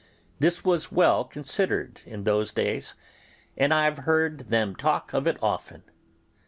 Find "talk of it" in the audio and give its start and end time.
4.75-5.37